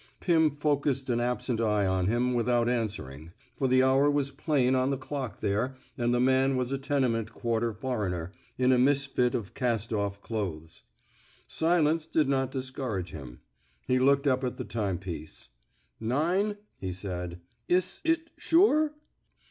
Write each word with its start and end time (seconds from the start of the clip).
Pim 0.19 0.49
focused 0.49 1.11
an 1.11 1.19
absent 1.19 1.61
eye 1.61 1.85
on 1.85 2.07
him 2.07 2.33
without 2.33 2.67
answering, 2.67 3.33
for 3.55 3.67
the 3.67 3.83
hour 3.83 4.09
was 4.09 4.31
plain 4.31 4.73
on 4.73 4.89
the 4.89 4.97
clock 4.97 5.41
there, 5.41 5.75
and 5.95 6.11
the 6.11 6.19
man 6.19 6.57
was 6.57 6.71
a 6.71 6.79
tenement 6.79 7.27
65 7.27 7.27
n 7.27 7.27
THE 7.27 7.29
SMOKE 7.29 7.33
EATERS 7.35 7.41
quarter 7.43 7.73
foreigner, 7.73 8.31
in 8.57 8.71
a 8.71 8.79
misfit 8.79 9.35
of 9.35 9.53
cast 9.53 9.93
off 9.93 10.19
clothes. 10.23 10.81
Silence 11.45 12.07
did 12.07 12.27
not 12.27 12.49
discourage 12.49 13.11
him. 13.11 13.41
He 13.85 13.99
looked 13.99 14.25
up 14.25 14.43
at 14.43 14.57
the 14.57 14.65
timepiece. 14.65 15.49
'* 15.79 15.99
Nine!'' 15.99 16.57
he 16.81 16.91
said. 16.91 17.39
Iss 17.67 18.01
it— 18.03 18.31
sure! 18.39 18.93